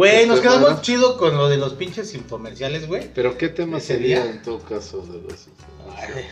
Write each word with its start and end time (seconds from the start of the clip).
Güey, 0.00 0.24
nos 0.26 0.40
quedamos 0.40 0.62
bueno, 0.62 0.80
chido 0.80 1.18
con 1.18 1.36
lo 1.36 1.50
de 1.50 1.58
los 1.58 1.74
pinches 1.74 2.14
infomerciales, 2.14 2.88
güey. 2.88 3.10
Pero 3.14 3.36
qué 3.36 3.50
tema 3.50 3.80
sería 3.80 4.22
día. 4.22 4.30
en 4.30 4.40
todo 4.40 4.58
caso 4.60 5.02
de 5.02 5.20
los 5.20 5.48
Ay, 5.94 6.24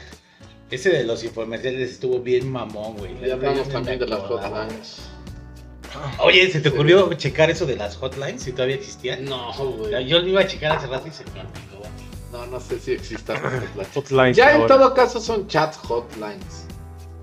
Ese 0.71 0.89
de 0.89 1.05
los 1.05 1.23
infomerciales 1.23 1.91
estuvo 1.91 2.19
bien 2.21 2.51
mamón, 2.51 2.97
güey. 2.97 3.21
Ya 3.21 3.35
hablamos 3.35 3.69
también 3.69 3.99
de 3.99 4.07
las 4.07 4.21
hotlines. 4.21 5.01
Oye, 6.19 6.51
¿se 6.51 6.61
te 6.61 6.71
ocurrió 6.71 7.13
checar 7.13 7.51
eso 7.51 7.67
de 7.67 7.77
las 7.77 7.99
hotlines 7.99 8.43
si 8.43 8.53
todavía 8.53 8.77
existían? 8.77 9.27
No, 9.27 9.53
güey. 9.53 10.09
Yo 10.09 10.19
lo 10.21 10.29
iba 10.29 10.41
a 10.41 10.47
checar 10.47 10.73
hace 10.73 10.87
rato 10.87 11.07
y 11.07 11.11
se 11.11 11.25
me 11.25 11.41
olvidó. 11.41 11.83
No, 12.33 12.47
no 12.47 12.61
sé 12.61 12.79
si 12.81 12.93
existan 12.93 13.37
hotlines. 13.43 13.89
Hotlines 13.95 14.35
Ya 14.39 14.57
en 14.57 14.67
todo 14.67 14.95
caso 14.95 15.21
son 15.21 15.47
chat 15.47 15.77
hotlines. 15.87 16.65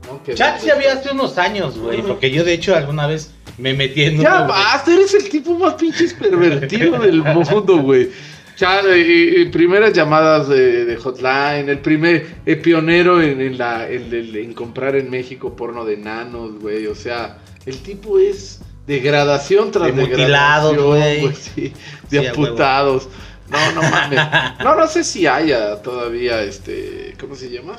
¿no? 0.05 0.21
Que- 0.21 0.35
Chat 0.35 0.61
sí 0.61 0.69
había 0.69 0.93
hace 0.93 1.09
unos 1.09 1.39
años, 1.39 1.75
güey. 1.79 2.03
Porque 2.03 2.29
yo, 2.29 2.43
de 2.43 2.53
hecho, 2.53 2.75
alguna 2.75 3.07
vez 3.07 3.31
me 3.57 3.73
metí 3.73 4.03
en 4.03 4.19
Ya 4.19 4.43
uno, 4.43 4.45
güey. 4.45 4.47
basta, 4.47 4.93
eres 4.93 5.13
el 5.13 5.29
tipo 5.29 5.57
más 5.57 5.75
pinches 5.75 6.13
pervertido 6.13 6.99
del 6.99 7.23
mundo, 7.23 7.77
güey. 7.77 8.09
Chat, 8.55 8.85
y, 8.95 9.41
y 9.41 9.45
primeras 9.49 9.91
llamadas 9.93 10.47
de, 10.47 10.85
de 10.85 10.95
hotline, 10.95 11.67
el 11.67 11.79
primer 11.79 12.25
eh, 12.45 12.55
pionero 12.55 13.21
en, 13.21 13.41
en 13.41 13.57
la, 13.57 13.89
en, 13.89 14.53
comprar 14.53 14.95
en 14.95 15.09
México 15.09 15.55
porno 15.55 15.83
de 15.83 15.97
nanos, 15.97 16.59
güey. 16.59 16.87
O 16.87 16.95
sea, 16.95 17.37
el 17.65 17.77
tipo 17.79 18.17
es 18.17 18.61
degradación 18.87 19.71
tras 19.71 19.87
De 19.87 19.91
mutilados, 19.93 20.71
degradación, 20.71 21.21
güey. 21.21 21.35
sí, 21.55 21.73
de 22.09 22.19
Sí, 22.21 22.25
amputados. 22.27 23.09
No, 23.49 23.71
no 23.73 23.81
mames. 23.89 24.19
No, 24.63 24.75
no 24.75 24.87
sé 24.87 25.03
si 25.03 25.27
haya 25.27 25.81
todavía 25.81 26.41
este. 26.41 27.13
¿Cómo 27.19 27.35
se 27.35 27.49
llama? 27.49 27.75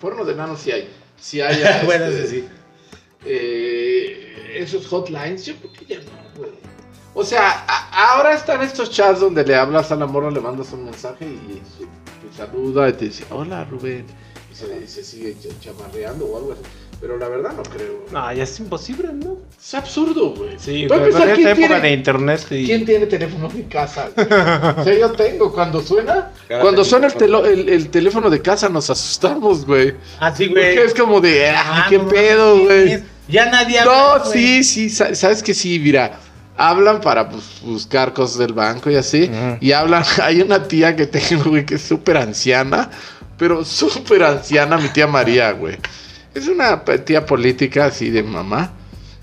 Porno 0.00 0.24
de 0.24 0.34
nanos 0.34 0.60
sí 0.60 0.70
hay. 0.72 0.88
Si 1.20 1.40
haya. 1.42 1.82
bueno, 1.84 2.06
este, 2.06 2.26
sí. 2.26 2.44
Esos 4.64 4.86
hotlines, 4.86 5.44
yo 5.46 5.54
creo 5.56 5.72
que 5.72 5.84
ya 5.86 5.96
no, 5.98 6.38
güey. 6.38 6.50
O 7.14 7.22
sea, 7.24 7.64
a- 7.68 8.14
ahora 8.14 8.34
están 8.34 8.60
estos 8.62 8.90
chats 8.90 9.20
donde 9.20 9.44
le 9.44 9.54
hablas 9.54 9.92
a 9.92 9.96
la 9.96 10.06
morra, 10.06 10.30
le 10.30 10.40
mandas 10.40 10.72
un 10.72 10.84
mensaje 10.86 11.24
y 11.26 11.62
se- 11.78 11.84
te 11.86 12.36
saluda 12.36 12.88
y 12.88 12.92
te 12.94 13.04
dice, 13.06 13.24
hola 13.30 13.64
Rubén. 13.64 14.04
Y 14.50 14.54
se, 14.56 14.66
y 14.84 14.86
se 14.88 15.04
sigue 15.04 15.34
ch- 15.36 15.58
chamarreando 15.60 16.26
o 16.26 16.36
algo 16.38 16.52
así. 16.52 16.62
Pero 17.00 17.18
la 17.18 17.28
verdad 17.28 17.52
no 17.56 17.62
creo. 17.64 18.04
No, 18.12 18.32
ya 18.32 18.44
es 18.44 18.58
imposible, 18.60 19.12
¿no? 19.12 19.36
Es 19.60 19.74
absurdo, 19.74 20.30
güey. 20.30 20.52
Sí, 20.58 20.86
güey, 20.86 21.00
empezar, 21.00 21.22
en 21.22 21.28
esta 21.28 21.34
¿quién 21.34 21.48
época 21.48 21.66
tiene- 21.66 21.80
de 21.80 21.92
internet 21.92 22.46
y... 22.50 22.64
¿Quién 22.66 22.84
tiene 22.86 23.06
teléfono 23.06 23.50
en 23.52 23.62
casa? 23.64 24.10
güey? 24.14 24.26
o 24.26 24.84
sea, 24.84 24.98
yo 24.98 25.12
tengo. 25.12 25.52
Cuando 25.52 25.82
suena, 25.82 26.32
Cada 26.48 26.62
cuando 26.62 26.84
suena 26.84 27.08
el, 27.08 27.14
teléfono. 27.14 27.42
telo- 27.48 27.52
el, 27.52 27.68
el 27.68 27.90
teléfono 27.90 28.30
de 28.30 28.40
casa 28.40 28.68
nos 28.68 28.88
asustamos, 28.90 29.66
güey. 29.66 29.94
Ah, 30.20 30.34
sí, 30.34 30.46
Porque 30.48 30.74
güey. 30.74 30.86
es 30.86 30.94
como 30.94 31.20
de, 31.20 31.50
ah, 31.50 31.62
Ah, 31.66 31.86
qué 31.90 31.98
no 31.98 32.08
pedo, 32.08 32.58
güey. 32.64 33.02
Ya 33.28 33.46
nadie 33.46 33.78
habla, 33.80 33.92
No, 34.18 34.24
sí, 34.30 34.62
sí, 34.64 34.90
sa- 34.90 35.14
sabes 35.14 35.42
que 35.42 35.54
sí, 35.54 35.78
mira, 35.78 36.18
hablan 36.56 37.00
para 37.00 37.28
pues, 37.28 37.60
buscar 37.62 38.12
cosas 38.12 38.38
del 38.38 38.52
banco 38.52 38.90
y 38.90 38.96
así, 38.96 39.30
y 39.60 39.72
hablan, 39.72 40.04
hay 40.22 40.40
una 40.42 40.62
tía 40.68 40.94
que 40.94 41.06
tengo, 41.06 41.44
güey, 41.50 41.64
que 41.64 41.76
es 41.76 41.82
súper 41.82 42.16
anciana, 42.18 42.90
pero 43.38 43.64
súper 43.64 44.22
anciana, 44.24 44.76
mi 44.78 44.88
tía 44.88 45.06
María, 45.06 45.52
güey. 45.52 45.76
Es 46.34 46.48
una 46.48 46.84
tía 46.84 47.24
política 47.24 47.86
así 47.86 48.10
de 48.10 48.22
mamá, 48.22 48.72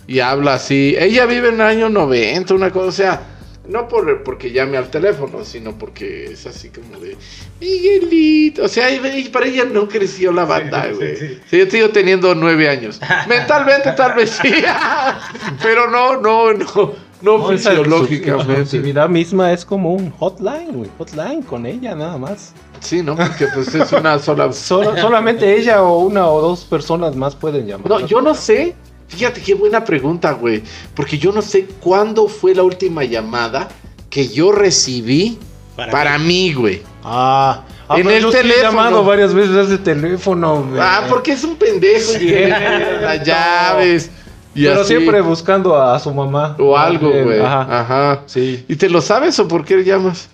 y 0.07 0.19
habla 0.19 0.55
así, 0.55 0.95
ella 0.97 1.25
vive 1.25 1.49
en 1.49 1.55
el 1.55 1.61
año 1.61 1.89
90, 1.89 2.53
una 2.53 2.72
cosa, 2.72 2.88
o 2.88 2.91
sea, 2.91 3.22
no 3.67 3.88
por, 3.88 4.23
porque 4.23 4.52
llame 4.52 4.78
al 4.78 4.90
teléfono, 4.90 5.44
sino 5.45 5.78
porque 5.78 6.26
es 6.26 6.45
así 6.45 6.70
como 6.70 7.00
de 7.00 7.16
Miguelito. 7.59 8.64
O 8.66 8.68
sea, 8.68 8.88
para 9.31 9.45
ella 9.45 9.66
no 9.66 9.88
creció 9.88 10.31
la 10.31 10.45
banda, 10.45 10.90
güey. 10.94 11.16
sí, 11.16 11.28
sí. 11.28 11.40
Sí, 11.50 11.58
yo 11.59 11.66
sigo 11.70 11.90
teniendo 11.90 12.34
nueve 12.36 12.70
años. 12.70 13.00
Mentalmente 13.28 13.92
tal 13.94 14.16
vez 14.16 14.31
sí. 14.42 14.52
Pero 15.62 15.90
no, 15.90 16.18
no, 16.18 16.53
no. 16.53 17.12
No, 17.22 17.48
fisiológicamente. 17.50 18.52
exclusividad 18.53 19.08
misma 19.08 19.53
es 19.53 19.64
como 19.64 19.94
un 19.94 20.09
hotline, 20.09 20.72
güey. 20.74 20.90
Hotline 20.97 21.44
con 21.44 21.68
ella 21.68 21.94
nada 21.94 22.18
más. 22.18 22.53
Sí, 22.80 23.03
¿no? 23.03 23.16
Porque 23.16 23.46
pues 23.53 23.75
es 23.75 23.91
una 23.91 24.18
sola. 24.18 24.52
Solo- 24.52 24.97
solamente 24.97 25.56
ella 25.58 25.84
o 25.84 26.00
una 26.00 26.28
o 26.28 26.41
dos 26.41 26.64
personas 26.66 27.16
más 27.16 27.35
pueden 27.35 27.68
llamar. 27.68 27.88
No, 27.88 28.00
yo 28.08 28.22
no 28.22 28.34
sé. 28.34 28.75
Fíjate 29.11 29.41
qué 29.41 29.53
buena 29.53 29.83
pregunta, 29.83 30.31
güey. 30.31 30.63
Porque 30.95 31.17
yo 31.17 31.31
no 31.31 31.41
sé 31.41 31.66
cuándo 31.79 32.27
fue 32.27 32.55
la 32.55 32.63
última 32.63 33.03
llamada 33.03 33.67
que 34.09 34.27
yo 34.27 34.51
recibí 34.51 35.38
¿Para 35.75 35.91
para 35.91 36.17
mí, 36.17 36.53
güey. 36.53 36.81
Ah, 37.03 37.63
ah, 37.88 37.97
En 37.99 38.09
el 38.09 38.22
yo 38.23 38.31
sí 38.31 38.38
he 38.38 38.41
teléfono. 38.41 38.63
llamado 38.69 39.03
varias 39.03 39.33
veces 39.33 39.55
a 39.55 39.61
ese 39.61 39.77
teléfono. 39.77 40.63
güey. 40.63 40.79
Ah, 40.81 41.05
porque 41.09 41.31
es 41.33 41.44
un 41.44 41.55
pendejo 41.55 42.11
y 42.13 42.19
Sí. 42.19 42.27
tiene 42.27 42.49
las 43.01 43.23
llaves. 43.25 44.09
Y 44.53 44.63
Pero 44.66 44.81
así. 44.81 44.88
siempre 44.89 45.22
buscando 45.22 45.75
a, 45.75 45.95
a 45.95 45.99
su 45.99 46.13
mamá. 46.13 46.55
O 46.59 46.78
algo, 46.78 47.09
güey. 47.09 47.39
Ajá. 47.39 47.79
Ajá. 47.79 48.22
Sí. 48.25 48.66
¿Y 48.67 48.75
te 48.75 48.89
lo 48.89 49.01
sabes 49.01 49.39
o 49.39 49.47
por 49.47 49.63
qué 49.63 49.81
llamas? 49.83 50.29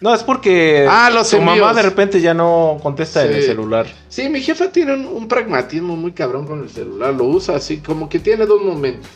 No, 0.00 0.14
es 0.14 0.22
porque 0.22 0.86
Ah, 0.88 1.10
los 1.12 1.28
su 1.28 1.40
mamá 1.40 1.74
de 1.74 1.82
repente 1.82 2.20
ya 2.20 2.32
no 2.34 2.78
contesta 2.82 3.24
en 3.24 3.32
el 3.34 3.40
Sí. 3.42 3.48
celular. 3.48 3.86
Sí, 4.08 4.28
mi 4.28 4.40
jefa 4.40 4.70
tiene 4.70 4.94
un, 4.94 5.06
un 5.06 5.26
pragmatismo 5.28 5.96
muy 5.96 6.12
cabrón 6.12 6.46
con 6.46 6.62
el 6.62 6.70
celular. 6.70 7.14
Lo 7.14 7.24
usa 7.24 7.56
así, 7.56 7.78
como 7.78 8.08
que 8.08 8.20
tiene 8.20 8.46
dos 8.46 8.62
momentos. 8.62 9.10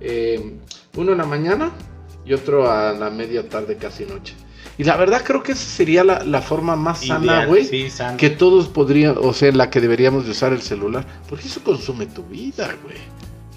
Eh, 0.00 0.58
uno 0.96 1.12
en 1.12 1.18
la 1.18 1.24
mañana 1.26 1.72
y 2.24 2.32
otro 2.34 2.70
a 2.70 2.92
la 2.92 3.10
media 3.10 3.48
tarde, 3.48 3.76
casi 3.76 4.04
noche. 4.04 4.34
Y 4.76 4.84
la 4.84 4.96
verdad 4.96 5.22
creo 5.24 5.42
que 5.42 5.52
esa 5.52 5.64
sería 5.64 6.04
la, 6.04 6.22
la 6.22 6.40
forma 6.40 6.76
más 6.76 7.00
sana, 7.04 7.24
Ideal, 7.24 7.48
güey. 7.48 7.64
Sí, 7.64 7.90
sana. 7.90 8.16
Que 8.16 8.30
todos 8.30 8.68
podrían, 8.68 9.16
o 9.20 9.32
sea, 9.32 9.48
en 9.48 9.58
la 9.58 9.70
que 9.70 9.80
deberíamos 9.80 10.24
de 10.24 10.30
usar 10.32 10.52
el 10.52 10.62
celular. 10.62 11.04
Porque 11.28 11.46
eso 11.48 11.62
consume 11.64 12.06
tu 12.06 12.22
vida, 12.24 12.76
güey. 12.84 12.96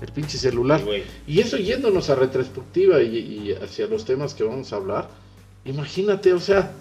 El 0.01 0.11
pinche 0.11 0.37
celular. 0.39 0.79
Sí, 0.79 0.85
güey. 0.85 1.03
Y 1.27 1.39
eso 1.41 1.57
yéndonos 1.57 2.09
a 2.09 2.15
retrospectiva 2.15 3.01
y, 3.03 3.17
y 3.17 3.53
hacia 3.63 3.85
los 3.85 4.03
temas 4.05 4.33
que 4.33 4.43
vamos 4.43 4.73
a 4.73 4.77
hablar. 4.77 5.09
Imagínate, 5.65 6.33
o 6.33 6.39
sea, 6.39 6.71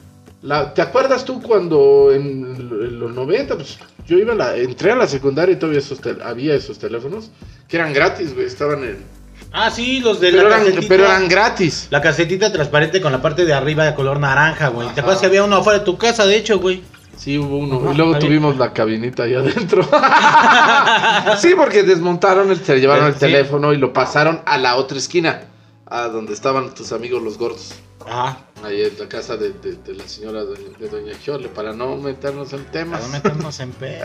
la- 0.42 0.72
¿te 0.72 0.80
acuerdas 0.82 1.24
tú 1.24 1.40
cuando 1.42 2.10
en, 2.12 2.56
en 2.80 2.98
los 2.98 3.12
90, 3.14 3.56
pues 3.56 3.78
yo 4.06 4.16
iba 4.18 4.32
a 4.32 4.36
la, 4.36 4.56
entré 4.56 4.90
a 4.92 4.96
la 4.96 5.06
secundaria 5.06 5.52
y 5.54 5.58
todavía 5.58 5.80
esos 5.80 6.00
tel- 6.00 6.22
había 6.22 6.54
esos 6.54 6.78
teléfonos 6.78 7.30
que 7.68 7.76
eran 7.76 7.92
gratis, 7.92 8.34
güey, 8.34 8.46
estaban 8.46 8.82
en... 8.84 9.20
Ah, 9.52 9.70
sí, 9.70 10.00
los 10.00 10.20
de 10.20 10.30
Pero 10.30 10.48
la 10.48 10.60
eran, 10.62 10.80
pero 10.88 11.04
eran 11.06 11.28
gratis. 11.28 11.88
La 11.90 12.00
casetita 12.00 12.52
transparente 12.52 13.00
con 13.00 13.10
la 13.10 13.20
parte 13.20 13.44
de 13.44 13.52
arriba 13.52 13.84
de 13.84 13.94
color 13.94 14.20
naranja, 14.20 14.68
güey. 14.68 14.86
Ajá. 14.86 14.94
¿Te 14.94 15.00
acuerdas 15.00 15.20
que 15.20 15.26
había 15.26 15.42
uno 15.44 15.56
afuera 15.56 15.80
de 15.80 15.84
tu 15.84 15.98
casa, 15.98 16.24
de 16.24 16.36
hecho, 16.36 16.58
güey? 16.60 16.82
Sí, 17.16 17.36
hubo 17.36 17.58
uno. 17.58 17.80
Ajá, 17.82 17.92
y 17.92 17.96
luego 17.96 18.18
tuvimos 18.18 18.56
la 18.58 18.72
cabinita 18.72 19.24
ahí 19.24 19.34
adentro. 19.34 19.82
sí, 21.38 21.52
porque 21.56 21.82
desmontaron, 21.82 22.50
el, 22.50 22.58
se 22.60 22.78
llevaron 22.78 23.06
el 23.06 23.14
Sí. 23.14 23.20
teléfono 23.20 23.72
y 23.72 23.76
lo 23.78 23.92
pasaron 23.92 24.40
a 24.46 24.56
la 24.58 24.76
otra 24.76 24.98
esquina, 24.98 25.40
a 25.90 26.08
donde 26.08 26.32
estaban 26.32 26.72
tus 26.74 26.92
amigos 26.92 27.22
los 27.22 27.36
gordos. 27.36 27.74
Ajá. 28.06 28.38
Ahí 28.64 28.80
en 28.82 28.98
la 28.98 29.08
casa 29.08 29.36
de, 29.36 29.50
de- 29.52 29.74
de 29.76 29.94
la 29.94 30.06
señora 30.08 30.42
doña- 30.42 30.78
de 30.78 30.88
Doña 30.88 31.12
Chole, 31.22 31.48
para 31.48 31.72
no 31.74 31.96
meternos 31.96 32.52
en 32.54 32.64
temas. 32.66 33.00
Para 33.00 33.06
no 33.08 33.12
meternos 33.12 33.60
en 33.60 33.72
pedo. 33.72 34.04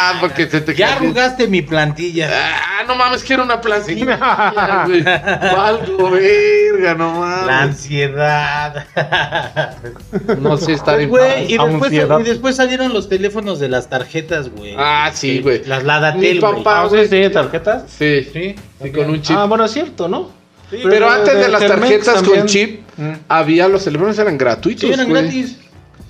Ah, 0.00 0.14
porque 0.20 0.48
se 0.48 0.60
te 0.62 0.74
Ya 0.74 0.94
arrugaste 0.96 1.46
mi 1.48 1.60
plantilla. 1.62 2.30
Ah, 2.32 2.84
no 2.86 2.94
mames, 2.94 3.22
quiero 3.22 3.42
una 3.44 3.60
plantilla. 3.60 4.84
güey. 4.86 5.02
Valgo, 5.02 6.10
verga, 6.10 6.94
no 6.94 7.20
La 7.26 7.36
mames. 7.46 7.50
ansiedad. 7.50 8.86
No 10.40 10.56
sé 10.56 10.72
estar 10.72 11.00
en 11.00 11.10
güey, 11.10 11.52
y 11.52 11.58
después, 11.58 11.92
y 11.92 12.22
después 12.24 12.56
salieron 12.56 12.92
los 12.92 13.08
teléfonos 13.08 13.58
de 13.60 13.68
las 13.68 13.88
tarjetas, 13.90 14.48
güey. 14.50 14.74
Ah, 14.78 15.10
sí, 15.12 15.40
güey. 15.40 15.64
Las 15.64 15.82
Mi 15.82 15.88
Ladatel, 15.88 16.40
güey. 16.40 16.54
papá- 16.56 16.80
Ah, 16.80 16.86
¿ustedes 16.86 17.10
tienen 17.10 17.32
tarjetas? 17.32 17.84
Sí, 17.88 18.24
Sí. 18.32 18.54
sí, 18.82 18.92
con 18.92 19.10
un 19.10 19.20
chip. 19.22 19.36
Ah, 19.36 19.44
bueno, 19.44 19.64
es 19.64 19.72
cierto, 19.72 20.08
¿no? 20.08 20.30
Sí, 20.70 20.76
Pero 20.82 20.90
pero 20.90 21.10
antes 21.10 21.34
de, 21.34 21.40
de 21.40 21.48
las 21.48 21.66
tarjetas 21.66 22.22
con 22.22 22.46
chip, 22.46 22.80
Mm. 22.98 23.12
había 23.28 23.68
los 23.68 23.84
teléfonos 23.84 24.18
eran 24.18 24.36
gratuitos. 24.36 24.82
Sí, 24.88 24.92
eran 24.92 25.08
güey. 25.08 25.22
gratis. 25.22 25.56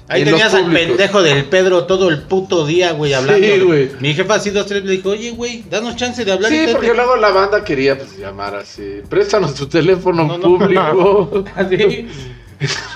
Ahí 0.09 0.25
tenías 0.25 0.55
al 0.55 0.73
pendejo 0.73 1.23
del 1.23 1.45
Pedro 1.45 1.85
todo 1.85 2.09
el 2.09 2.23
puto 2.23 2.65
día, 2.67 2.93
güey, 2.93 3.13
hablando. 3.13 3.47
Sí, 3.47 3.61
güey. 3.61 3.91
Mi 4.01 4.15
jefa 4.15 4.37
así 4.37 4.49
dos, 4.49 4.65
tres 4.65 4.83
le 4.87 4.93
dijo, 4.93 5.11
oye, 5.11 5.33
güey, 5.33 5.65
danos 5.71 5.97
chance 5.97 6.25
de 6.25 6.33
hablar. 6.33 6.51
y 6.51 6.57
Sí, 6.61 6.65
te- 6.67 6.73
porque 6.73 6.95
luego 6.95 7.17
la 7.17 7.29
banda 7.29 7.63
quería 7.63 7.99
pues, 7.99 8.17
llamar 8.17 8.55
así. 8.57 9.03
Préstanos 9.11 9.55
tu 9.55 9.67
teléfono 9.67 10.25
No, 10.25 10.39
no, 10.39 10.43
público. 10.59 11.45
Así. 11.55 12.09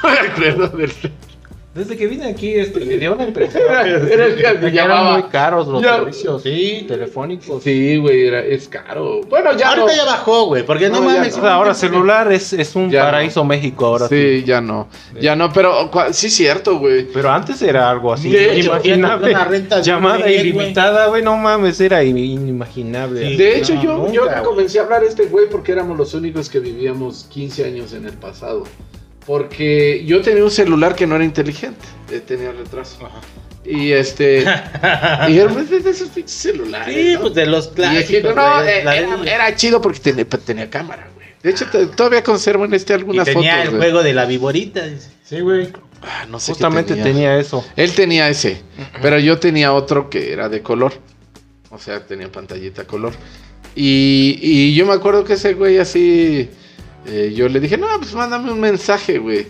No 0.02 0.08
me 0.10 0.18
acuerdo 0.18 0.68
del. 0.68 0.92
Desde 1.74 1.96
que 1.96 2.06
vine 2.06 2.26
aquí, 2.26 2.52
este, 2.52 2.80
me 2.84 2.98
dio 2.98 3.14
una 3.14 3.24
impresión. 3.24 3.62
Era, 3.66 3.80
era 4.12 4.26
el 4.26 4.60
que 4.60 4.78
eran 4.78 5.12
muy 5.14 5.22
caros 5.30 5.66
los 5.66 5.82
Ya- 5.82 5.96
servicios 5.96 6.42
Sí. 6.42 6.84
telefónicos. 6.86 7.62
Sí, 7.62 7.96
güey, 7.96 8.26
era- 8.26 8.44
es 8.44 8.68
caro. 8.68 9.22
Bueno, 9.22 9.56
ya 9.56 9.70
Ahorita 9.70 9.86
no. 9.86 9.92
ya 9.96 10.04
bajó, 10.04 10.46
güey, 10.48 10.66
porque 10.66 10.90
no, 10.90 11.00
No, 11.00 11.06
mames. 11.06 11.38
no. 11.38 11.46
Ahora 11.48 11.72
celular 11.72 12.30
es, 12.30 12.52
es 12.52 12.76
un 12.76 12.90
Ya 12.90 13.04
paraíso 13.04 13.42
México 13.44 13.86
ahora 13.86 14.06
sí. 14.08 14.40
Sí, 14.40 14.44
ya 14.44 14.60
no. 14.60 14.88
Ya 15.18 15.34
no, 15.34 15.50
pero 15.50 15.90
cua- 15.90 16.12
sí, 16.12 16.28
cierto, 16.28 16.78
güey. 16.78 17.04
Pero 17.10 17.30
antes 17.30 17.62
era 17.62 17.88
algo 17.88 18.12
así 18.12 18.28
De 18.30 18.44
hecho, 18.58 18.72
inimaginable. 18.76 19.30
una 19.30 19.44
renta 19.44 19.80
Llamada 19.80 20.30
ilimitada, 20.30 21.06
güey, 21.06 21.22
no 21.22 21.38
mames, 21.38 21.80
era 21.80 22.04
in- 22.04 22.18
inimaginable. 22.18 23.28
Sí. 23.30 23.36
De 23.36 23.56
hecho, 23.58 23.74
No, 23.76 23.82
yo, 23.82 23.96
nunca, 23.96 24.12
yo 24.12 24.42
comencé 24.44 24.78
a 24.78 24.82
hablar 24.82 25.04
a 25.04 25.06
este 25.06 25.24
güey 25.24 25.46
porque 25.50 25.72
éramos 25.72 25.96
los 25.96 26.12
únicos 26.12 26.50
que 26.50 26.60
vivíamos 26.60 27.24
15 27.30 27.64
años 27.64 27.94
en 27.94 28.04
el 28.04 28.12
pasado. 28.12 28.64
Porque 29.26 30.02
yo 30.04 30.20
tenía 30.20 30.42
un 30.44 30.50
celular 30.50 30.94
que 30.94 31.06
no 31.06 31.14
era 31.14 31.24
inteligente, 31.24 31.84
eh, 32.10 32.20
tenía 32.26 32.50
retraso. 32.52 33.06
Ajá. 33.06 33.20
Y 33.64 33.92
este. 33.92 34.40
dijeron, 35.28 35.54
pues 35.54 35.70
es 35.70 35.84
de 35.84 35.90
esos 35.90 36.08
pinches 36.08 36.32
celulares. 36.32 36.94
Sí, 36.94 37.14
¿no? 37.14 37.20
pues 37.20 37.34
de 37.34 37.46
los 37.46 37.66
Y 37.66 37.70
clásicos. 37.70 38.08
dije, 38.08 38.22
no, 38.34 38.62
eh, 38.64 38.80
era, 38.80 39.16
de- 39.16 39.30
era 39.30 39.54
chido 39.54 39.80
porque 39.80 40.00
tenía, 40.00 40.24
tenía 40.24 40.68
cámara, 40.68 41.08
güey. 41.14 41.28
De 41.42 41.50
hecho, 41.50 41.66
te- 41.70 41.86
todavía 41.86 42.22
conservo 42.24 42.64
en 42.64 42.74
este 42.74 42.92
Y 42.92 42.96
algunas 42.96 43.24
tenía 43.26 43.52
fotos. 43.52 43.64
el 43.64 43.70
güey. 43.70 43.80
juego 43.90 44.02
de 44.02 44.12
la 44.12 44.24
viborita. 44.24 44.84
dice. 44.86 45.10
Sí, 45.24 45.40
güey. 45.40 45.68
Ah, 46.02 46.26
no 46.28 46.40
sé 46.40 46.50
Justamente 46.52 46.96
tenía. 46.96 47.38
eso. 47.38 47.64
Él 47.76 47.92
tenía 47.94 48.28
ese, 48.28 48.60
pero 49.00 49.20
yo 49.20 49.38
tenía 49.38 49.72
otro 49.72 50.10
que 50.10 50.32
era 50.32 50.48
de 50.48 50.60
color. 50.60 50.92
O 51.70 51.78
sea, 51.78 52.04
tenía 52.04 52.30
pantallita 52.30 52.84
color. 52.88 53.12
Y, 53.76 54.38
y 54.42 54.74
yo 54.74 54.84
me 54.84 54.92
acuerdo 54.94 55.22
que 55.24 55.34
ese 55.34 55.54
güey 55.54 55.78
así, 55.78 56.50
eh, 57.06 57.32
yo 57.34 57.48
le 57.48 57.60
dije, 57.60 57.76
no, 57.78 57.86
pues 57.98 58.14
mándame 58.14 58.52
un 58.52 58.60
mensaje, 58.60 59.18
güey. 59.18 59.46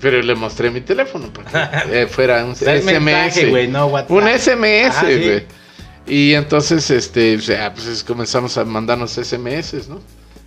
Pero 0.00 0.22
le 0.22 0.34
mostré 0.34 0.70
mi 0.70 0.80
teléfono 0.80 1.26
para 1.32 1.84
que 1.84 2.02
eh, 2.02 2.06
fuera 2.06 2.44
un 2.44 2.54
el 2.60 2.84
mensaje, 2.84 3.30
SMS. 3.42 3.50
güey, 3.50 3.68
no 3.68 3.86
WhatsApp. 3.86 4.10
Un 4.12 4.28
SMS, 4.28 4.96
Ah, 4.96 5.04
sí. 5.06 5.16
güey. 5.24 5.42
Y 6.06 6.34
entonces, 6.34 6.90
este, 6.90 7.36
o 7.36 7.40
sea, 7.40 7.74
pues 7.74 7.86
es- 7.86 8.04
comenzamos 8.04 8.56
a 8.58 8.64
mandarnos 8.64 9.12
SMS, 9.18 9.88
¿no? 9.88 10.00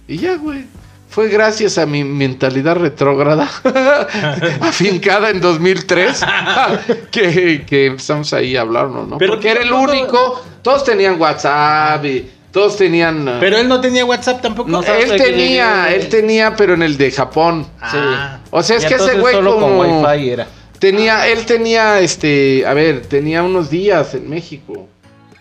Y 0.08 0.18
ya, 0.18 0.36
güey. 0.38 0.66
Fue 1.10 1.28
gracias 1.28 1.78
a 1.78 1.86
mi 1.86 2.06
mentalidad 2.06 2.78
retrógrada, 2.78 3.50
afincada 4.62 5.30
en 5.30 5.42
2003, 5.42 6.22
que, 7.12 7.66
que 7.68 7.86
empezamos 7.88 8.32
ahí 8.34 8.56
a 8.56 8.62
hablarnos, 8.62 9.08
¿no? 9.10 9.18
Pero 9.18 9.34
Porque 9.34 9.50
era 9.52 9.62
el 9.62 9.74
único, 9.74 10.42
todos 10.62 10.84
tenían 10.86 11.20
WhatsApp 11.20 12.06
y 12.06 12.30
todos 12.52 12.78
tenían... 12.78 13.28
uh, 13.28 13.40
Pero 13.40 13.58
él 13.58 13.68
no 13.68 13.80
tenía 13.80 14.06
WhatsApp 14.06 14.42
tampoco. 14.42 14.70
No 14.70 14.82
él 14.82 15.16
tenía, 15.18 15.94
él 15.94 16.10
tenía, 16.10 16.56
pero 16.56 16.74
en 16.74 16.84
el 16.84 16.98
de 16.98 17.12
Japón. 17.12 17.66
Ah. 17.80 18.40
O 18.50 18.62
sea, 18.62 18.78
es 18.78 18.86
que 18.86 18.96
ese 18.96 19.20
güey 19.20 19.36
solo 19.36 19.54
como... 19.56 19.78
con 19.78 20.06
Wi-Fi 20.06 20.30
era. 20.30 20.48
Tenía, 20.80 21.28
él 21.28 21.46
tenía, 21.46 22.00
este, 22.00 22.66
a 22.66 22.74
ver, 22.74 23.06
tenía 23.06 23.44
unos 23.44 23.70
días 23.70 24.16
en 24.16 24.28
México, 24.30 24.88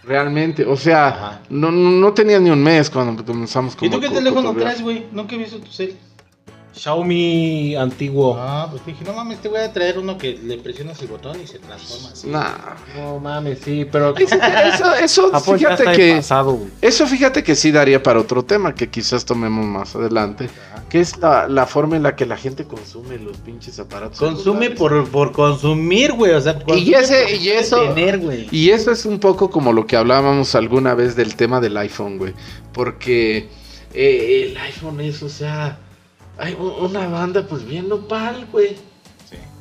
realmente. 0.05 0.65
O 0.67 0.77
sea, 0.77 1.41
no, 1.49 1.73
no, 1.73 1.91
no 1.91 2.13
tenía 2.13 2.39
ni 2.39 2.51
un 2.51 2.63
mes 2.63 2.91
cuando 2.91 3.25
comenzamos 3.25 3.75
como 3.75 3.89
¿Y 3.89 3.91
tú 3.91 4.01
qué 4.01 4.11
teléfono 4.11 4.55
traes, 4.55 4.83
güey? 4.83 5.07
Nunca 5.11 5.35
he 5.35 5.39
visto 5.39 5.59
tu 5.59 5.73
cel. 5.73 5.97
Xiaomi 6.75 7.75
antiguo. 7.77 8.37
Ah, 8.39 8.69
pues 8.71 8.85
dije, 8.87 9.05
no 9.05 9.13
mames, 9.13 9.41
te 9.41 9.49
voy 9.49 9.59
a 9.61 9.73
traer 9.73 9.99
uno 9.99 10.17
que 10.17 10.39
le 10.43 10.57
presionas 10.59 11.01
el 11.03 11.09
botón 11.09 11.39
y 11.43 11.47
se 11.47 11.59
transforma 11.59 12.09
así. 12.11 12.29
Nah. 12.29 12.49
No 12.97 13.19
mames, 13.19 13.59
sí, 13.65 13.87
pero. 13.91 14.17
Eso, 14.17 14.37
eso, 14.37 14.95
eso, 15.03 15.31
Japón 15.31 15.59
ya 15.59 15.77
fíjate 15.77 15.93
que, 15.97 16.15
pasado, 16.17 16.59
eso 16.81 17.07
fíjate 17.07 17.43
que 17.43 17.55
sí 17.57 17.71
daría 17.71 18.03
para 18.03 18.21
otro 18.21 18.45
tema 18.45 18.75
que 18.75 18.89
quizás 18.89 19.25
tomemos 19.25 19.65
más 19.67 19.95
adelante, 19.97 20.49
que 20.89 21.01
es 21.01 21.17
la, 21.19 21.49
la 21.49 21.67
forma 21.67 21.97
en 21.97 22.03
la 22.03 22.17
que 22.17 22.25
la 22.27 22.37
gente 22.37 22.65
consume 22.65 23.19
los 23.19 23.37
pinches 23.39 23.79
aparatos. 23.79 24.19
Consume 24.19 24.71
por, 24.71 25.09
por 25.11 25.33
consumir, 25.33 26.13
güey. 26.13 26.33
O 26.33 26.41
sea, 26.41 26.55
consume 26.63 26.97
ese- 26.99 27.23
por 27.25 27.33
y 27.35 27.49
eso- 27.51 27.81
Tener, 27.95 28.19
güey. 28.19 28.47
Y 28.53 28.71
eso 28.71 28.91
es 28.91 29.05
un 29.05 29.19
poco 29.19 29.51
como 29.51 29.73
lo 29.73 29.87
que 29.87 29.97
hablábamos 29.97 30.55
alguna 30.55 30.95
vez 30.95 31.17
del 31.17 31.35
tema 31.37 31.61
del 31.61 31.77
iPhone, 31.77 32.19
güey. 32.19 32.35
Porque 32.73 33.49
eh, 33.93 34.51
el 34.51 34.57
iPhone 34.57 35.01
es, 35.01 35.23
o 35.23 35.29
sea, 35.29 35.79
hay 36.41 36.55
una 36.55 37.07
banda 37.09 37.47
pues 37.47 37.65
bien 37.65 37.89
nopal, 37.89 38.47
güey. 38.51 38.77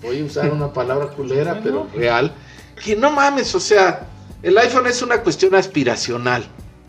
Voy 0.02 0.22
a 0.22 0.26
usar 0.26 0.52
una 0.52 0.72
palabra 0.72 1.08
culera, 1.10 1.56
Sí, 1.56 1.60
pero 1.64 1.76
¿no? 1.86 1.90
real. 2.00 2.34
Que 2.82 2.96
no 2.96 3.12
mames, 3.12 3.54
o 3.54 3.60
sea, 3.60 4.08
el 4.42 4.58
iPhone 4.58 4.88
es 4.88 5.02
una 5.02 5.22
cuestión 5.22 5.54
aspiracional, 5.56 6.46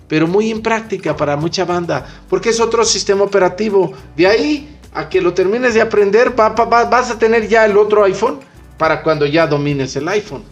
pero 0.06 0.28
muy 0.28 0.48
impráctica 0.50 1.16
para 1.16 1.36
mucha 1.36 1.64
banda, 1.64 2.06
porque 2.28 2.50
es 2.50 2.60
otro 2.60 2.84
sistema 2.84 3.24
operativo. 3.24 3.92
De 4.16 4.26
ahí 4.28 4.78
a 4.94 5.08
que 5.08 5.20
lo 5.20 5.34
termines 5.34 5.74
de 5.74 5.80
aprender, 5.80 6.38
va- 6.38 6.50
va- 6.50 6.64
va- 6.64 6.84
vas 6.84 7.10
a 7.10 7.18
tener 7.18 7.48
ya 7.48 7.64
el 7.66 7.76
otro 7.76 8.04
iPhone 8.04 8.38
para 8.78 9.02
cuando 9.02 9.26
ya 9.26 9.46
domines 9.46 9.94
el 9.96 10.06
iPhone. 10.08 10.44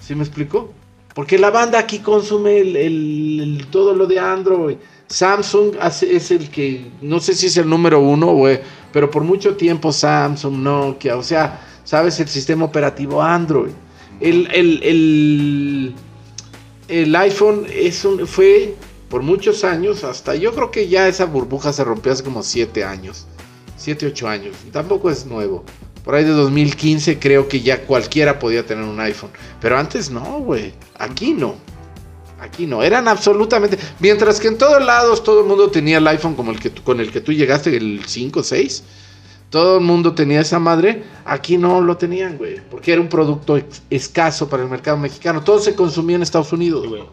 ¿Sí 0.00 0.14
me 0.14 0.24
explico? 0.24 0.72
Porque 1.14 1.38
la 1.38 1.50
banda 1.50 1.78
aquí 1.78 2.00
consume 2.00 2.58
el, 2.58 3.66
todo 3.70 3.94
lo 3.94 4.06
de 4.06 4.18
Android. 4.18 4.76
Samsung 5.06 5.76
es 6.02 6.30
el 6.30 6.50
que, 6.50 6.90
no 7.00 7.20
sé 7.20 7.34
si 7.34 7.46
es 7.46 7.56
el 7.56 7.68
número 7.68 8.00
uno, 8.00 8.32
güey, 8.32 8.60
pero 8.92 9.10
por 9.10 9.22
mucho 9.22 9.54
tiempo 9.54 9.92
Samsung, 9.92 10.56
Nokia, 10.56 11.16
o 11.16 11.22
sea, 11.22 11.60
sabes, 11.84 12.18
el 12.18 12.28
sistema 12.28 12.64
operativo 12.64 13.22
Android. 13.22 13.72
El, 14.20 15.94
el 16.88 17.16
iPhone 17.16 17.66
es 17.72 18.04
un, 18.04 18.26
fue 18.26 18.74
por 19.08 19.22
muchos 19.22 19.64
años, 19.64 20.04
hasta 20.04 20.34
yo 20.34 20.52
creo 20.54 20.70
que 20.70 20.88
ya 20.88 21.06
esa 21.08 21.26
burbuja 21.26 21.72
se 21.72 21.84
rompió 21.84 22.12
hace 22.12 22.24
como 22.24 22.42
7 22.42 22.84
años, 22.84 23.26
7, 23.76 24.06
8 24.08 24.28
años, 24.28 24.56
tampoco 24.72 25.10
es 25.10 25.26
nuevo. 25.26 25.64
Por 26.04 26.14
ahí 26.14 26.24
de 26.24 26.32
2015 26.32 27.18
creo 27.18 27.48
que 27.48 27.62
ya 27.62 27.80
cualquiera 27.82 28.38
podía 28.38 28.66
tener 28.66 28.84
un 28.84 29.00
iPhone. 29.00 29.30
Pero 29.60 29.78
antes 29.78 30.10
no, 30.10 30.40
güey. 30.40 30.74
Aquí 30.98 31.32
no. 31.32 31.54
Aquí 32.38 32.66
no. 32.66 32.82
Eran 32.82 33.08
absolutamente... 33.08 33.78
Mientras 34.00 34.38
que 34.38 34.48
en 34.48 34.58
todos 34.58 34.84
lados 34.84 35.24
todo 35.24 35.40
el 35.40 35.46
mundo 35.46 35.70
tenía 35.70 35.96
el 35.96 36.06
iPhone 36.06 36.34
como 36.34 36.50
el 36.50 36.60
que 36.60 36.70
con 36.70 37.00
el 37.00 37.10
que 37.10 37.22
tú 37.22 37.32
llegaste, 37.32 37.74
el 37.74 38.02
5, 38.04 38.42
6. 38.42 38.84
Todo 39.48 39.78
el 39.78 39.84
mundo 39.84 40.14
tenía 40.14 40.40
esa 40.40 40.58
madre. 40.58 41.04
Aquí 41.24 41.56
no 41.56 41.80
lo 41.80 41.96
tenían, 41.96 42.36
güey. 42.36 42.60
Porque 42.70 42.92
era 42.92 43.00
un 43.00 43.08
producto 43.08 43.58
escaso 43.88 44.48
para 44.48 44.62
el 44.62 44.68
mercado 44.68 44.98
mexicano. 44.98 45.42
Todo 45.42 45.58
se 45.58 45.74
consumía 45.74 46.16
en 46.16 46.22
Estados 46.22 46.52
Unidos, 46.52 46.86
güey. 46.86 47.04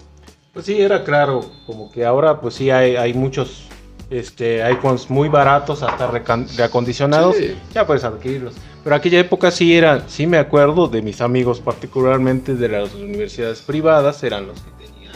Pues 0.51 0.65
sí, 0.65 0.81
era 0.81 1.05
claro. 1.05 1.49
Como 1.65 1.89
que 1.89 2.03
ahora, 2.03 2.41
pues 2.41 2.55
sí, 2.55 2.69
hay 2.69 3.13
muchos 3.13 3.69
este, 4.11 4.61
iPhones 4.61 5.09
muy 5.09 5.29
baratos, 5.29 5.81
hasta 5.81 6.11
reacondicionados. 6.11 7.35
Sí. 7.37 7.55
Ya 7.73 7.87
puedes 7.87 8.03
adquirirlos. 8.03 8.53
Pero 8.83 8.95
aquella 8.95 9.19
época 9.19 9.49
sí 9.51 9.75
era, 9.75 10.07
sí 10.07 10.27
me 10.27 10.37
acuerdo 10.37 10.87
de 10.87 11.01
mis 11.01 11.21
amigos, 11.21 11.61
particularmente 11.61 12.55
de 12.55 12.67
las 12.67 12.93
universidades 12.93 13.61
privadas, 13.61 14.21
eran 14.23 14.47
los 14.47 14.59
que 14.59 14.85
tenían 14.85 15.13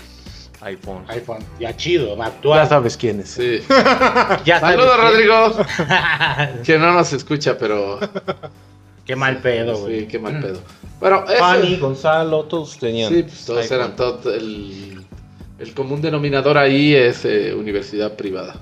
iPhone. 0.62 1.04
iPhone. 1.10 1.40
Ya 1.60 1.76
chido, 1.76 2.16
Ya 2.16 2.26
actual. 2.26 2.70
sabes 2.70 2.96
quiénes. 2.96 3.30
Sí. 3.30 3.60
Ya 4.46 4.60
Saludos, 4.62 4.96
quién. 4.96 5.12
Rodrigo. 5.12 5.56
Que 6.64 6.80
no 6.80 6.94
nos 6.94 7.12
escucha, 7.12 7.58
pero... 7.58 8.00
Qué 9.06 9.16
mal 9.16 9.38
pedo, 9.38 9.78
güey. 9.78 10.02
Sí, 10.02 10.08
qué 10.08 10.20
mal 10.20 10.40
pedo. 10.40 10.62
Bueno, 11.00 11.26
eso... 11.28 11.38
Fanny, 11.38 11.78
Gonzalo, 11.78 12.46
todos 12.46 12.80
tenían. 12.80 13.14
Sí, 13.14 13.24
pues 13.24 13.46
todos 13.46 13.62
iPhone. 13.70 13.78
eran 13.78 13.96
el 15.60 15.74
común 15.74 16.02
denominador 16.02 16.58
ahí 16.58 16.94
es 16.94 17.24
eh, 17.26 17.54
universidad 17.54 18.16
privada. 18.16 18.56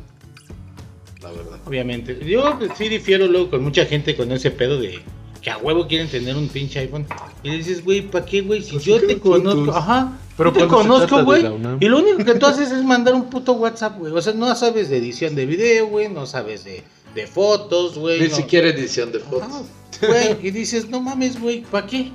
Obviamente. 1.66 2.20
Yo 2.26 2.60
sí 2.78 2.90
difiero 2.90 3.28
luego 3.28 3.50
con 3.52 3.64
mucha 3.64 3.86
gente 3.86 4.16
con 4.16 4.32
ese 4.32 4.52
pedo 4.52 4.80
de 4.80 5.00
que 5.42 5.50
a 5.50 5.58
huevo 5.58 5.88
quieren 5.88 6.08
tener 6.10 6.36
un 6.38 6.48
pinche 6.48 6.80
iPhone. 6.80 7.06
Y 7.44 7.50
le 7.50 7.58
dices, 7.58 7.84
güey, 7.84 8.02
¿para 8.02 8.26
qué, 8.26 8.42
güey? 8.42 8.64
Si 8.64 8.72
Pues 8.74 8.86
yo 8.86 9.00
te 9.06 9.20
conozco, 9.20 9.72
ajá. 9.72 10.18
Pero 10.38 10.52
te 10.54 10.68
conozco, 10.68 11.24
güey. 11.24 11.46
Y 11.80 11.86
lo 11.86 12.00
único 12.00 12.24
que 12.24 12.36
tú 12.36 12.46
haces 12.46 12.72
es 12.72 12.84
mandar 12.84 13.14
un 13.14 13.30
puto 13.30 13.54
WhatsApp, 13.54 13.98
güey. 14.00 14.14
O 14.14 14.22
sea, 14.22 14.34
no 14.34 14.54
sabes 14.56 14.90
de 14.90 14.98
edición 14.98 15.36
de 15.36 15.46
video, 15.46 15.88
güey. 15.88 16.10
No 16.10 16.26
sabes 16.26 16.64
de, 16.64 16.84
de 17.14 17.28
fotos, 17.28 17.98
güey. 17.98 18.22
Ni 18.22 18.28
no- 18.30 18.36
siquiera 18.36 18.70
edición 18.70 19.12
de 19.12 19.20
fotos. 19.20 19.66
Güey, 20.02 20.38
y 20.42 20.52
dices, 20.52 20.90
no 20.90 21.00
mames, 21.02 21.40
güey, 21.40 21.62
¿para 21.62 21.86
qué? 21.88 22.12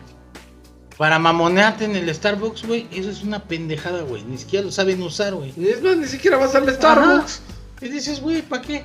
Para 0.96 1.18
mamonearte 1.20 1.84
en 1.84 1.94
el 1.94 2.12
Starbucks, 2.12 2.66
güey, 2.66 2.88
eso 2.92 3.08
es 3.08 3.22
una 3.22 3.44
pendejada, 3.44 4.02
güey. 4.02 4.24
Ni 4.24 4.36
siquiera 4.36 4.64
lo 4.66 4.72
saben 4.72 5.00
usar, 5.00 5.32
güey. 5.34 5.52
Es 5.56 5.80
más, 5.80 5.96
ni 5.96 6.06
siquiera 6.06 6.36
vas 6.38 6.54
al 6.56 6.68
Starbucks. 6.68 7.40
Y 7.80 7.88
dices, 7.88 8.20
güey, 8.20 8.42
¿para 8.42 8.62
qué? 8.62 8.82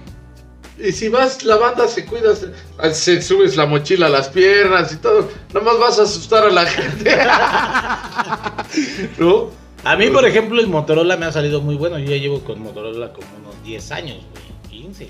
Y 0.79 0.91
si 0.91 1.07
vas, 1.09 1.43
la 1.43 1.57
banda 1.57 1.87
se 1.87 2.05
cuida, 2.05 2.33
se, 2.35 2.51
se 2.93 3.21
subes 3.21 3.55
la 3.55 3.65
mochila 3.67 4.07
a 4.07 4.09
las 4.09 4.29
piernas 4.29 4.91
y 4.93 4.97
todo. 4.97 5.29
Nomás 5.53 5.79
vas 5.79 5.99
a 5.99 6.03
asustar 6.03 6.43
a 6.45 6.49
la 6.49 6.65
gente. 6.65 7.15
¿No? 9.19 9.49
A 9.83 9.95
mí, 9.97 10.09
por 10.09 10.25
ejemplo, 10.25 10.59
el 10.59 10.67
Motorola 10.67 11.17
me 11.17 11.25
ha 11.25 11.31
salido 11.31 11.61
muy 11.61 11.75
bueno. 11.75 11.99
Yo 11.99 12.11
ya 12.11 12.17
llevo 12.17 12.39
con 12.43 12.61
Motorola 12.61 13.11
como 13.13 13.27
unos 13.41 13.63
10 13.63 13.91
años, 13.91 14.17
güey. 14.31 14.81
15. 14.83 15.09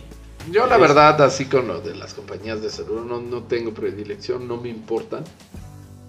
Yo 0.52 0.66
la 0.68 0.78
verdad, 0.78 1.22
así 1.22 1.46
con 1.46 1.68
lo 1.68 1.80
de 1.80 1.96
las 1.96 2.14
compañías 2.14 2.62
de 2.62 2.70
celular, 2.70 3.06
no, 3.06 3.22
no 3.22 3.44
tengo 3.44 3.74
predilección, 3.74 4.46
no 4.48 4.58
me 4.58 4.70
importan. 4.70 5.24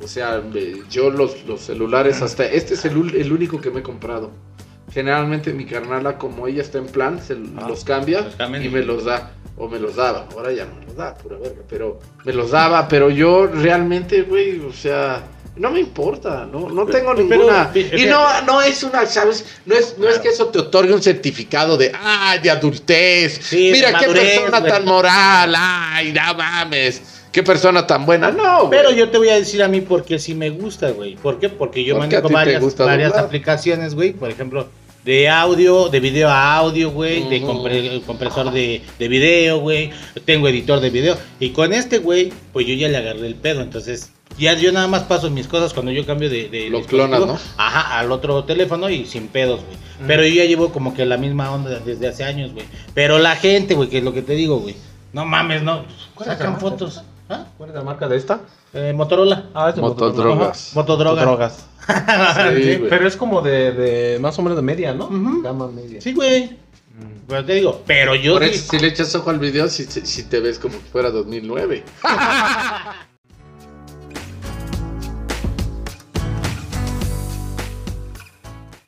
O 0.03 0.09
sea, 0.09 0.43
me- 0.53 0.83
yo 0.91 1.11
los, 1.11 1.45
los 1.47 1.61
celulares, 1.61 2.21
hasta 2.21 2.45
este 2.45 2.75
es 2.75 2.85
el, 2.85 2.97
único 3.33 3.61
que 3.61 3.71
me 3.71 3.81
he 3.81 3.83
comprado. 3.85 4.33
Generalmente 4.93 5.53
mi 5.53 5.67
carnala, 5.67 6.19
como 6.19 6.49
ella 6.49 6.63
está 6.63 6.79
en 6.79 6.87
plan, 6.87 7.21
se 7.23 7.35
Ah, 7.57 7.67
los 7.69 7.85
cambia 7.85 8.23
los 8.39 8.65
y- 8.65 8.69
me 8.71 8.83
los 8.83 9.05
da. 9.05 9.34
O 9.57 9.69
me 9.69 9.79
los 9.79 9.97
daba. 9.97 10.27
Ahora 10.35 10.53
ya 10.53 10.65
no 10.65 10.75
me 10.75 10.87
los 10.87 10.97
da, 10.97 11.15
pura 11.15 11.37
verga. 11.39 11.63
Pero 11.69 12.01
me 12.25 12.33
los 12.33 12.51
daba, 12.51 12.89
pero 12.89 13.11
yo 13.11 13.47
realmente, 13.47 14.23
güey, 14.23 14.59
o 14.61 14.73
sea, 14.73 15.23
no 15.57 15.71
me 15.71 15.81
importa. 15.81 16.47
No, 16.51 16.69
no 16.69 16.87
tengo 16.87 17.15
Pero, 17.15 17.29
ninguna. 17.29 17.71
y 17.75 18.07
no, 18.07 18.43
no 18.43 18.61
es 18.61 18.83
una, 18.83 19.07
¿sabes? 19.07 19.45
No 19.65 19.75
es, 19.75 19.97
no 19.99 20.09
es 20.09 20.19
que 20.19 20.29
eso 20.29 20.49
te 20.49 20.59
otorgue 20.59 20.93
un 20.93 21.03
certificado 21.03 21.77
de, 21.77 21.93
ay, 21.95 22.41
de 22.41 22.51
adultez. 22.51 23.41
Sí, 23.43 23.71
Mira 23.73 23.93
de 23.93 24.07
qué 24.07 24.13
persona 24.13 24.65
tan 24.65 24.85
moral. 24.85 25.55
Ay, 25.57 26.13
no 26.13 26.35
mames. 26.35 27.03
Qué 27.31 27.43
persona 27.43 27.87
tan 27.87 28.07
buena. 28.07 28.31
No. 28.31 28.71
Pero 28.71 28.91
yo 28.93 29.11
te 29.11 29.19
voy 29.19 29.29
a 29.29 29.35
decir 29.35 29.63
a 29.63 29.69
mí 29.69 29.81
por 29.81 30.05
qué 30.05 30.19
sí 30.19 30.35
me 30.35 30.51
gusta, 30.51 30.91
güey. 30.91 31.17
¿Por 31.17 31.39
qué? 31.39 31.49
Porque 31.49 31.85
yo 31.85 31.95
¿Por 31.95 32.03
manejo 32.03 32.29
varias, 32.29 32.77
varias 32.77 33.11
doblar? 33.13 33.27
aplicaciones, 33.27 33.95
güey. 33.95 34.13
Por 34.13 34.31
ejemplo, 34.31 34.69
de 35.05 35.29
audio, 35.29 35.89
de 35.89 36.01
video 36.01 36.29
a 36.29 36.57
audio, 36.57 36.91
güey. 36.91 37.29
De 37.29 37.43
compre- 37.43 38.03
compresor 38.05 38.51
de, 38.51 38.83
de 38.99 39.09
video, 39.09 39.59
güey. 39.61 39.91
Tengo 40.25 40.49
editor 40.49 40.81
de 40.81 40.91
video. 40.91 41.17
Y 41.41 41.51
con 41.51 41.73
este, 41.73 41.99
güey, 41.99 42.33
pues 42.53 42.67
yo 42.67 42.75
ya 42.75 42.89
le 42.89 42.97
agarré 42.97 43.27
el 43.27 43.35
pedo. 43.35 43.61
Entonces, 43.61 44.11
ya 44.39 44.55
yo 44.55 44.73
nada 44.73 44.89
más 44.89 45.03
paso 45.05 45.31
mis 45.31 45.47
cosas 45.47 45.73
cuando 45.75 45.93
yo 45.93 46.07
cambio 46.07 46.31
de. 46.31 46.49
de 46.49 46.71
Lo 46.71 46.83
clonas, 46.83 47.21
¿no? 47.27 47.39
Ajá, 47.57 47.99
al 47.99 48.11
otro 48.13 48.45
teléfono 48.45 48.89
y 48.91 49.05
sin 49.07 49.29
pedos, 49.29 49.61
güey. 49.65 49.77
Pero 50.07 50.25
yo 50.25 50.35
ya 50.35 50.45
llevo 50.45 50.73
como 50.73 50.95
que 50.95 51.05
la 51.05 51.17
misma 51.19 51.53
onda 51.53 51.79
desde 51.81 52.09
hace 52.09 52.25
años, 52.25 52.53
güey. 52.53 52.65
Pero 52.95 53.19
la 53.19 53.37
gente, 53.37 53.75
güey, 53.75 53.89
que 53.89 53.99
es 53.99 54.05
lo 54.05 54.13
que 54.13 54.23
te 54.23 54.33
digo, 54.35 54.59
güey. 54.59 54.75
No 55.13 55.25
mames, 55.25 55.63
no. 55.63 55.85
¿Cuál 56.15 56.23
es 56.23 56.27
la 56.27 56.33
Sacan 56.39 56.53
marca? 56.55 56.61
fotos. 56.69 57.03
¿Ah? 57.29 57.47
¿Cuál 57.57 57.71
es 57.71 57.77
la 57.77 57.83
marca 57.83 58.09
de 58.09 58.17
esta? 58.17 58.41
Eh, 58.75 58.93
Motorola. 58.95 59.45
Ah, 59.55 59.71
es 59.71 59.77
Motodrogas. 59.77 60.73
Motodroga. 60.75 61.23
Motodrogas. 61.25 61.67
Sí. 61.87 62.83
Pero 62.89 63.07
es 63.07 63.17
como 63.17 63.43
de, 63.43 63.73
de 63.73 64.19
más 64.19 64.39
o 64.39 64.43
menos 64.43 64.57
de 64.57 64.63
media, 64.63 64.95
¿no? 64.95 65.07
Ujú. 65.07 65.43
Gama 65.43 65.69
media. 65.69 66.01
Sí, 66.01 66.13
güey. 66.13 66.57
Pero 67.27 67.45
te 67.45 67.55
digo, 67.55 67.83
pero 67.87 68.15
yo 68.15 68.35
Por 68.35 68.45
eso, 68.45 68.71
si 68.71 68.79
le 68.79 68.89
echas 68.89 69.15
ojo 69.15 69.31
al 69.31 69.39
video, 69.39 69.69
si, 69.69 69.85
si 69.85 70.23
te 70.25 70.41
ves 70.41 70.59
como 70.59 70.75
que 70.75 70.85
fuera 70.91 71.11
2009. 71.11 71.83